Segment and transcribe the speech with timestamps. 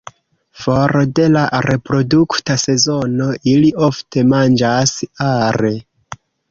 [0.61, 4.99] For de la reprodukta sezono, ili ofte manĝas
[5.33, 5.77] are.